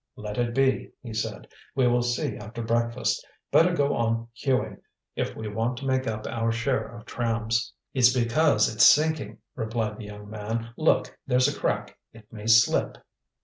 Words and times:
"Let 0.15 0.39
it 0.39 0.55
be," 0.55 0.93
he 1.03 1.13
said, 1.13 1.47
"we 1.75 1.85
will 1.87 2.01
see 2.01 2.35
after 2.35 2.63
breakfast. 2.63 3.23
Better 3.51 3.71
go 3.75 3.95
on 3.95 4.29
hewing, 4.33 4.81
if 5.15 5.35
we 5.35 5.47
want 5.47 5.77
to 5.77 5.85
make 5.85 6.07
up 6.07 6.25
our 6.25 6.51
share 6.51 6.87
of 6.87 7.05
trams." 7.05 7.71
"It's 7.93 8.11
because 8.11 8.67
it's 8.73 8.83
sinking," 8.83 9.37
replied 9.55 9.99
the 9.99 10.05
young 10.05 10.27
man. 10.27 10.71
"Look, 10.75 11.15
there's 11.27 11.55
a 11.55 11.55
crack. 11.59 11.99
It 12.13 12.33
may 12.33 12.47
slip." 12.47 12.97